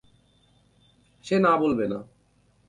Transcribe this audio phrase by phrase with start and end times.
[1.25, 1.99] সে না বলবে না!